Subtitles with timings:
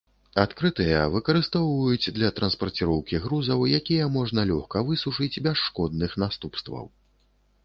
[0.43, 6.85] Адкрытыя выкарыстоўваюць для транспарціроўкі грузаў, якія можна лёгка высушыць без шкодных наступстваў.